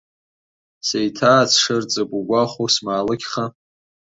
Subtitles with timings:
[0.87, 3.43] Сеиҭаацшырҵып угәахәуоу смаалықьха?